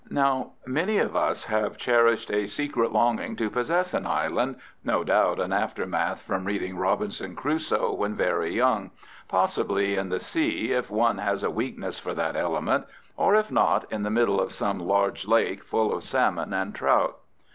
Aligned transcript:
Now 0.09 0.53
many 0.65 0.97
of 0.97 1.15
us 1.15 1.43
have 1.43 1.77
cherished 1.77 2.31
a 2.31 2.47
secret 2.47 2.91
longing 2.91 3.35
to 3.35 3.51
possess 3.51 3.93
an 3.93 4.07
island, 4.07 4.55
no 4.83 5.03
doubt 5.03 5.39
an 5.39 5.53
aftermath 5.53 6.23
from 6.23 6.45
reading 6.45 6.75
'Robinson 6.75 7.35
Crusoe' 7.35 7.93
when 7.93 8.15
very 8.15 8.51
young, 8.51 8.89
possibly 9.27 9.95
in 9.97 10.09
the 10.09 10.19
sea 10.19 10.71
if 10.71 10.89
one 10.89 11.19
has 11.19 11.43
a 11.43 11.51
weakness 11.51 11.99
for 11.99 12.15
that 12.15 12.35
element, 12.35 12.85
or, 13.15 13.35
if 13.35 13.51
not, 13.51 13.85
in 13.91 14.01
the 14.01 14.09
middle 14.09 14.41
of 14.41 14.51
some 14.53 14.79
large 14.79 15.27
lake 15.27 15.63
full 15.63 15.93
of 15.95 16.01
salmon 16.03 16.51
and 16.51 16.73
trout. 16.73 17.19